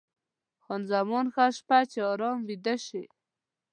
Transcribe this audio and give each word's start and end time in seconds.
خان 0.63 0.81
زمان: 0.91 1.25
ښه 1.33 1.45
شپه، 1.57 1.79
چې 1.91 1.99
ارام 2.11 2.37
ویده 2.47 2.75
شې. 2.85 3.03